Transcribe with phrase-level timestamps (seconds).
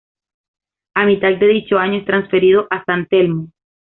[0.95, 3.51] A mitad de dicho año es transferido a San Telmo.